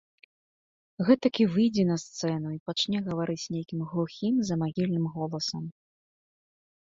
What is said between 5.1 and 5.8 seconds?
голасам.